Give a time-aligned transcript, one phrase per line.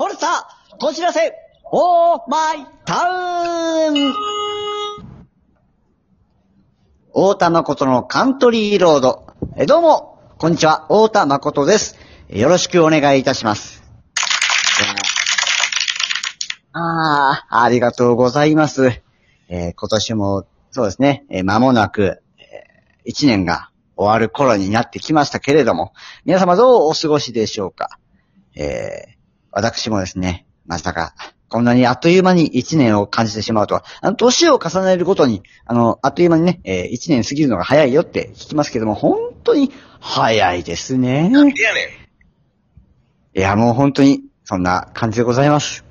[0.00, 1.34] ホルスター、こちらせ、
[1.70, 3.06] オーマイタ
[3.90, 4.14] ウン
[7.12, 9.26] 大田誠のカントリーロード。
[9.58, 11.98] えどうも、こんにちは、大田誠です。
[12.30, 13.82] よろしくお願いいたします。
[16.72, 19.02] ああ、ありがとうございます。
[19.50, 25.92] えー今年も、そうですね、えー間もなく、えー一年が終わる頃になってきましたけれども、
[26.24, 27.98] 皆様どうお過ごしでしょうか
[28.56, 29.19] え
[29.52, 31.14] 私もですね、まさか、
[31.48, 41.28] こんなにあっという間に一年を感じてしまうとは、あの、年を重ねるごとに、あの、あっという間にね、えー一年過ぎるのが早いよって聞きますけども、本当に早いですね。
[41.62, 41.80] やね
[43.34, 43.38] ん。
[43.38, 45.84] いや、もう本当に、そんな感じでございます。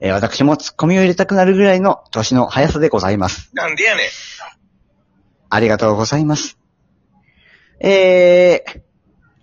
[0.00, 3.50] えー私もツッコミを入れたくなるぐらいの年の速さでございます。
[3.54, 4.04] なんでやねん。
[5.50, 6.58] ありがとうございます。
[7.80, 8.78] えー、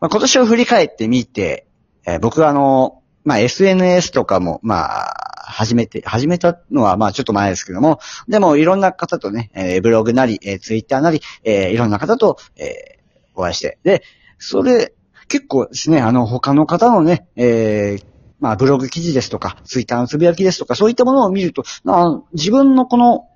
[0.01, 1.67] まあ、今年を振り返ってみて、
[2.05, 12.95] えー僕はあの、まあ、SNS とかも、まあ、始めて、始めたのはまあちょっと前ですけども、でもいろんな方とね、えーブログなり、えーツイッターなり、えーいろんな方と、えー
[13.37, 14.01] お会いして、で、
[14.37, 14.93] それ、
[15.27, 18.05] 結構ですね、あの、他の方のね、えー
[18.39, 23.27] まあ、ブログ記事ですとか、ツイッターのつぶやきですとか、そういったものを見ると、な自分のこの、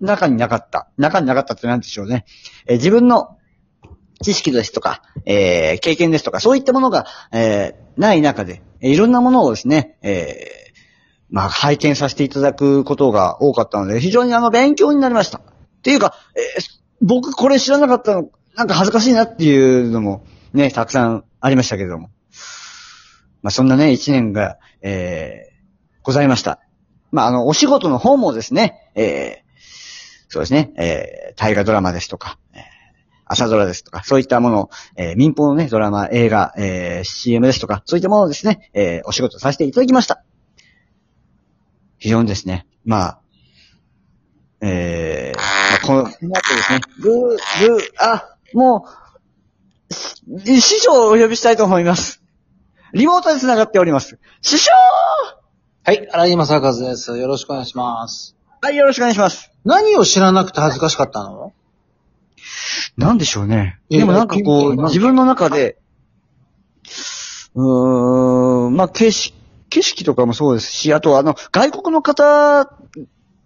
[0.00, 2.24] 中になかった、中になかったって何でしょうね。
[2.66, 3.37] え自分の
[4.22, 10.68] 知識ですとか、えー経験ですとか、そういったものが、えーない中で、いろんなものをですね、えー
[11.30, 15.38] まあ、拝見させていただくことが多かったので、非常にあの、勉強になりました。
[15.38, 15.42] っ
[15.82, 22.10] ていうか、えー僕これ知らなかったの、なんか恥ずかしいなっていうのも、ね、たくさんありましたけれども。
[23.42, 25.48] まあ、そんなね、一年が、えー
[26.02, 26.58] ございました。
[27.12, 29.48] まあ、あの、お仕事の方もですね、えー
[30.30, 32.62] そうですね、えー大河ドラマですとか、えー
[33.28, 40.24] 朝ドラですとか、そういったものを、えー民放のね、ドラマ、映画、えー CM ですとか、そういったものをですね、えーお仕事させていただきました。
[41.98, 43.20] 非常にですね、まあ、
[44.60, 45.42] えー、ま
[45.76, 48.86] あ、この、この後ですね、ぐー、ぐー、あ、も
[49.90, 52.22] う、し師匠をお呼びしたいと思います。
[52.92, 54.18] リモートで繋がっております。
[54.42, 54.70] 師匠
[55.84, 57.16] はい、荒井正和です。
[57.16, 58.36] よろしくお願いします。
[58.60, 59.50] はい、よろしくお願いします。
[59.64, 61.52] 何を知らなくて恥ずかしかったの？
[62.98, 63.78] なんでしょうね。
[63.88, 65.78] でもなんかこう、自分の中で、
[67.54, 69.34] うーん、まあ、景色、
[69.70, 72.68] 景色とかもそうですし、あとあの、外国の方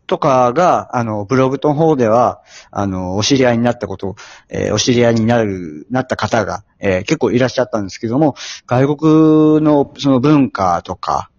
[0.07, 2.41] とかが、あの、ブログの方では、
[2.71, 4.17] あの、お知り合いになったこと、
[4.49, 8.35] えーお知り合いになる、なった方が、えー結構いらっしゃったんですけども、
[8.67, 11.31] 外国のその文化とか、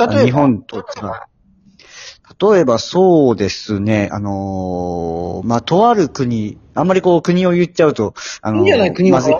[0.00, 1.28] 例えば日本とか、
[2.40, 9.18] 例えばそうですね、あのーまあ、とある国、あんまりこう国を言っちゃうと、あのーいいんじゃない国は？
[9.18, 9.34] まずい。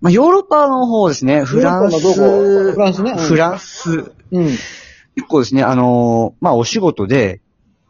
[0.00, 3.12] まあ、ヨーロッパの方ですね、フランス、フランスね。
[3.12, 3.18] うん。
[3.18, 3.90] フランス、
[4.30, 4.44] うん。
[4.44, 7.40] 結構ですね、あのーまあ、お仕事で、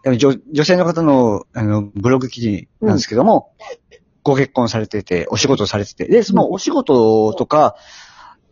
[0.04, 3.52] 女女性の方の、あの、ブログ記事なんですけども、
[4.22, 7.74] ご結婚されてて、お仕事されてて、で、そのお仕事とか、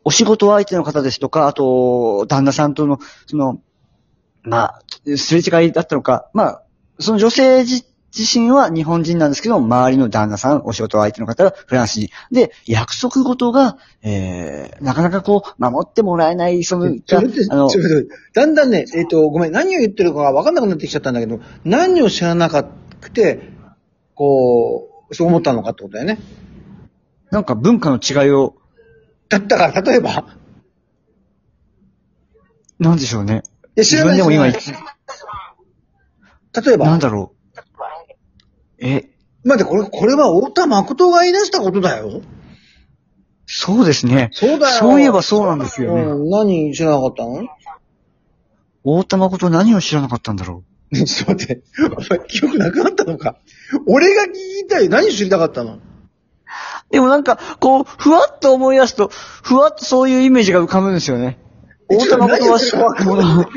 [0.05, 3.61] お仕事相手の方ですとか、あと、旦那さんとの、その、
[4.47, 4.83] まあ、
[5.17, 6.63] すれ違いだったのか、まあ、
[6.99, 7.85] その女性自
[8.17, 12.09] 自身は日本人なんですけど、周りの旦那さん、お仕事相手の方はフランス人。
[12.33, 17.69] で、約束事が、えー、なかなかこう、守ってもらえない、その、あの
[18.33, 23.51] だんだんね、えっ、と、ごめん、何を言ってるかが分かんなくなってきちゃったんだけど、何を知らなくて、
[24.15, 26.19] こう、そう思ったのかってことだよね。
[27.31, 28.55] なんか文化の違いを、
[29.29, 30.25] だったから、例えば、
[32.79, 33.43] なんでしょうね。
[33.77, 34.47] いや知自らない分でも今、
[36.65, 37.37] 例えば、なんだろう。
[38.79, 39.11] え、
[39.45, 42.23] 待って、これ、これは太田誠が言い出したことだよ。
[43.47, 44.31] そうですね。
[44.33, 44.75] そうだよ。
[44.77, 46.03] そういえばそうなんですよね。
[46.03, 47.47] うん、何知らなかったの？
[48.83, 50.65] 大田誠何を知らなかったんだろ
[50.95, 51.63] ちょっと待って、
[51.97, 53.37] お前記憶なくなったのか。
[53.87, 54.89] 俺が聞きたい。
[54.89, 55.75] 何知りたかったの？
[55.75, 55.81] う。
[56.91, 61.39] でもなんか、こう、ふわっと思い出すと、ふわっとそういうイメージが浮かぶんですよね。
[61.89, 63.45] 大田誠は知らないもの。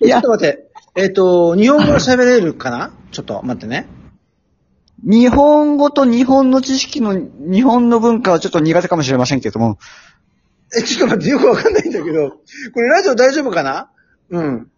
[0.00, 0.70] いやちょっと、待って。
[0.94, 2.92] えっ、と、日本語喋れるかな？
[3.12, 3.88] ちょっと待ってね。
[5.02, 9.78] 日本語と日本の知識の、日本の文化はちょっと苦手かもしれませんけども、
[10.76, 13.90] え、ちょっと待って、よくわかんないんだけど、これラジオ大丈夫かな？
[14.30, 14.70] うん。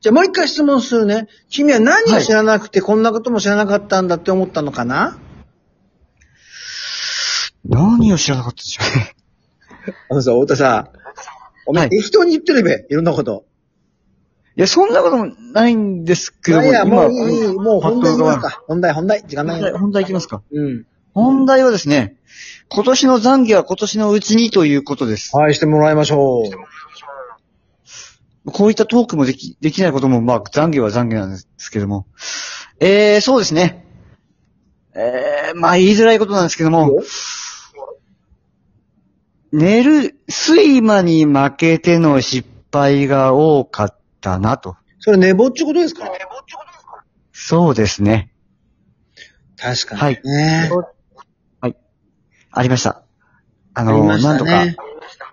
[0.00, 1.26] じゃあもう一回質問するね。
[1.48, 5.18] 君は何を知らなくて、こんなことも知らなかったんだって思ったのかな？
[7.68, 9.15] 何を知らなかったでしょうね。
[10.10, 10.90] あのさ、太田さ、
[11.66, 13.44] お前、はい適当に言ってるべ、いろんなこと。
[14.56, 18.62] いや、そんなこともないんですけども、いや、もういい、もう本題いきますか。
[18.66, 20.42] 本題、本題、時間ない本題いきますか。
[20.50, 20.86] うん。
[21.12, 22.16] 本題はですね、
[22.68, 25.36] 今年の残儀は今年のうちにということです。
[25.36, 26.44] はい、してもらいましょ
[28.46, 28.50] う。
[28.52, 32.06] こういったトークもでき、できないことも、まあ、残儀は残儀なんですけども。
[32.80, 33.84] えー、そうですね。
[34.94, 36.90] えー、まあ、言いづらいことなんですけども、
[39.52, 44.76] 寝る、睡魔に負けての失敗が多かったなと。
[44.98, 46.10] それ寝坊ってことですか？
[47.32, 48.32] そうですね。
[49.56, 50.00] 確かに。
[50.00, 50.70] はいね
[51.60, 51.76] はい。
[52.50, 53.02] ありました。
[53.74, 54.76] ああの、りました何度か、ね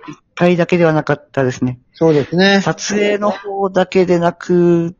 [0.07, 0.17] 一。
[0.35, 1.79] 回だけではなかったですね。
[1.93, 2.61] そうですね。
[2.61, 4.95] 撮影の方だけでなく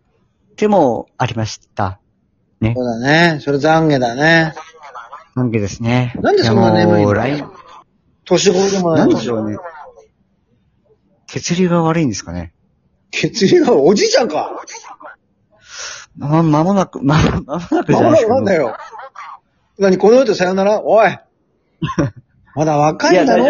[0.56, 2.00] てもありました。
[2.62, 2.86] ねそう。
[2.86, 3.40] だね。
[3.42, 4.54] それ懺悔だね。
[5.36, 6.14] なんでですね。
[6.22, 7.54] なんでそんな眠いの？
[8.26, 9.58] 年頃でもなないんのでしょうね。
[11.28, 12.54] 血流が悪いんですかね。
[13.12, 14.52] 血流がおじいちゃんか。
[16.16, 17.16] ま、まもなく、ま、
[17.46, 18.34] まもなくじまもないくゃなですけど。
[18.36, 18.78] なんだよ。
[19.80, 20.82] 何この世でさよなら？
[20.84, 21.20] おい。
[22.56, 23.46] まだ若いんだろ？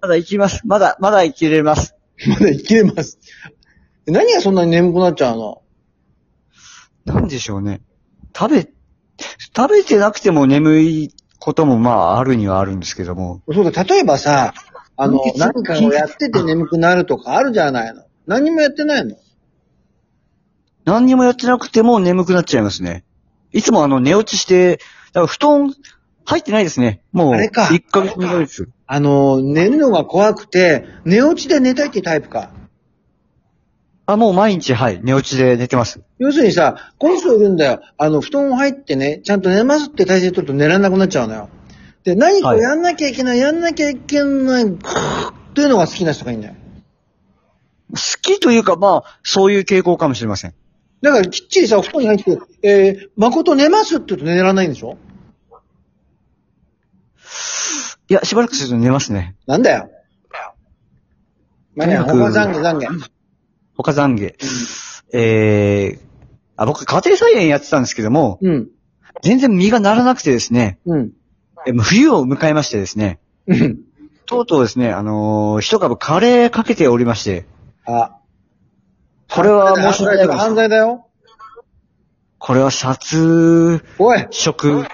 [0.00, 0.62] まだ生きます。
[0.66, 1.94] まだ、まだ生きれます。
[2.26, 3.18] まだ生きれます。
[4.06, 5.62] 何がそんなに眠くなっちゃうの？
[7.04, 7.82] なんでしょうね。
[8.36, 8.68] 食べ、
[9.54, 11.14] 食べてなくても眠い
[11.44, 13.42] こともまああるにはあるんですけども。
[13.52, 14.54] そうだ、例えばさ、
[14.96, 18.04] あの、うん何かをやってて眠くなるとかあるじゃないの。
[18.26, 19.16] 何にもやってないの？
[20.86, 23.04] 何にもやってなくても眠くなっちゃいますね。
[23.52, 24.78] いつもあの寝落ちして、
[25.12, 25.74] だから布団
[26.24, 27.02] 入ってないですね。
[27.12, 28.70] もう、あれか1ヶ月2ヶ月。
[28.86, 32.53] あの、寝るのが怖くて、寝落ちで寝たいってタイプか。
[34.06, 36.00] あ、もう毎日、はい、寝落ちで寝てます。
[36.18, 37.80] 要するにさ、この人いるんだよ。
[37.96, 41.48] あの、布団入ってね、ちゃんと寝ますって体勢取ると寝られなくなっちゃうのよ。
[42.04, 44.64] で、何かをやんなきゃいけない、やんなきゃいけない、
[45.54, 46.54] というのが好きな人がいいんだよ。
[47.90, 50.54] 好きというか、まあ、そういう傾向かもしれません。
[51.00, 54.98] だからきっちりさ、お布団に入って、えー、誠寝ますって言うと寝られないんでしょ？
[58.08, 59.36] いや、しばらくすると寝ますね。
[59.46, 59.90] なんだよ。
[61.74, 63.10] まあね、とにかく他懺悔懺悔。
[63.76, 64.34] 他懺悔。
[65.12, 65.98] えー、
[66.56, 68.68] あ、僕、家庭菜園やってたんですけども、うん。
[69.22, 71.12] 全然実がならなくてですね、うん。
[71.66, 73.80] え冬を迎えましてですね、うん。
[74.26, 77.46] とうとうですね、あのー一株カレーかけておりまして、
[77.86, 78.16] あ。
[79.30, 81.06] これは申し訳ない犯罪だよ。
[82.38, 84.84] これは殺おい、食。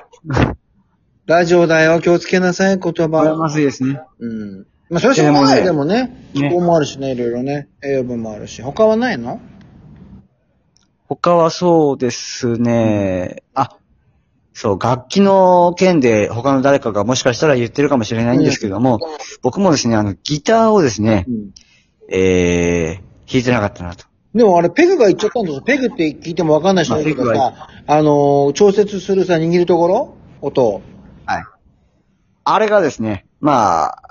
[1.27, 2.01] ラジオだよ。
[2.01, 3.37] 気をつけなさい、言これは葉。
[3.37, 4.01] まずいですね。
[4.19, 4.29] う
[4.61, 4.67] ん。
[4.91, 5.57] まあ、それはしょうがない。
[5.57, 7.69] ででもね、ね気候もあるしね、いろいろね。
[7.83, 8.61] 栄養分もあるし。
[8.61, 9.41] 他はないの？
[11.09, 13.77] 他はそうですね、あ、
[14.53, 19.01] そう、楽器の件で他の誰かがもしかしたら言ってるかもしれないんですけども、
[19.43, 21.51] 僕もですね、あの、ギターをですね、うん。
[22.13, 24.07] えー、弾いてなかったなと。
[24.35, 25.63] でもあれ、ペグが言っちゃったんですよ。
[25.63, 30.15] ペグって聞いてもわかんない人だけどまああのー、調節するさ、握るところ？
[30.41, 30.83] 音を。
[31.27, 31.45] はい。
[32.45, 34.10] あれがですね、まあ、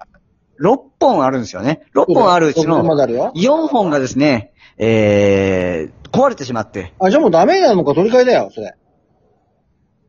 [0.59, 1.81] 6本あるんですよね。
[1.95, 3.31] 6本あるうちのであるよ。
[3.35, 8.75] 4本がですね、えー、壊れてしまって、あ、じゃあもうダメなのか取り替えだよ、それ。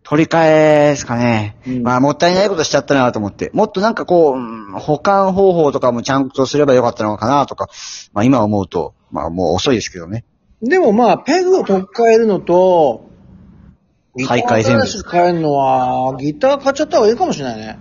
[0.02, 1.56] 取り替えですかね。
[1.66, 3.50] うんまあ、もったいないことしちゃったなと思って。
[3.54, 7.68] もっとなんかこう、うん保管方法とかもちゃんとすればよかったのかなとか、
[8.12, 10.24] まあ今思うと、まあもう遅いですけどね。
[10.62, 13.08] でもまあ、ペグを取っ替えるのと、
[14.26, 17.78] 買い替え全部新しく変えるのは、ギター買っちゃった方がいいかもしれないね。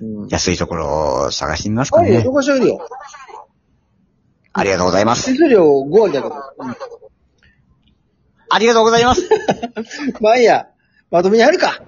[0.00, 0.28] うん。
[0.28, 2.26] 安いところを探してみますかあるよ、ね。
[2.26, 2.88] 紹介してあげるよ。
[4.52, 5.26] ありがとうございます。
[5.32, 6.34] 手数料5割だけど。
[6.58, 6.74] うん
[8.48, 9.28] ありがとうございます。
[10.22, 10.68] まあいいや、
[11.10, 11.82] まとめに入るか。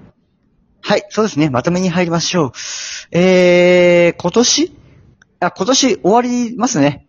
[0.80, 1.50] はい、そうですね。
[1.50, 2.52] まとめに入りましょう。
[3.12, 4.76] えー、今年？
[5.40, 7.06] あ、今年終わりますね。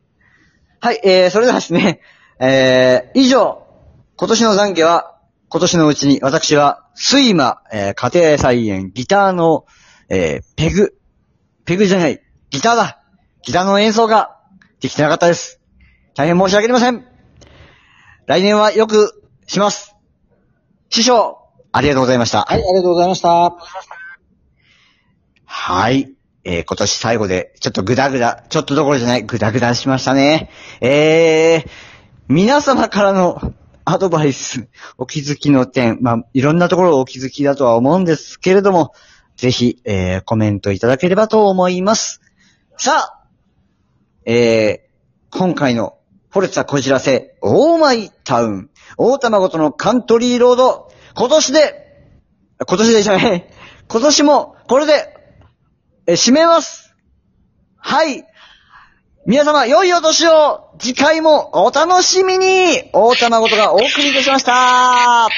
[0.82, 2.00] はい、えー、それではですね、
[2.40, 3.64] えー、以上、
[4.18, 5.18] 今年の懺悔は、
[5.50, 9.66] 今年のうちに私は、睡魔、えー、家庭菜園、ギターの、
[10.10, 10.98] えー、ペグ、
[11.66, 13.04] ペグじゃない、ギターだ
[13.44, 14.38] ギターの演奏が
[14.80, 15.60] できてなかったです。
[16.16, 17.06] 大変申し訳ありません。
[18.26, 19.96] 来年はよくします。
[20.90, 21.38] 師匠、
[21.72, 22.42] ありがとうございました。
[22.42, 23.56] はい、ありがとうございました。
[25.46, 26.14] はい。
[26.44, 30.50] えー、今年最後で、ちょっとグダグダ、ちょっとどころじゃない、グダグダしましたね。
[30.82, 31.70] えー、
[32.28, 33.54] 皆様からの
[33.86, 38.94] アドバイス、お気づきの点、まあ、いろんなところお気づきだとは思うんですけれども、
[39.40, 42.20] ぜひ、えー、コメントいただければと思います。
[42.78, 43.24] さあ、
[44.26, 45.98] えー、今回の
[46.30, 52.10] フォルツァこじらせ、オーマイタウン、大玉ごとのカントリーロード、今年で、
[52.68, 53.50] 今年でじゃない、
[53.88, 55.18] 今年もこれで、
[56.06, 56.94] え、締めます。
[57.78, 58.26] はい。
[59.26, 65.30] 皆様、良いお年を次回もお楽しみに大玉ごとがお送りいたしました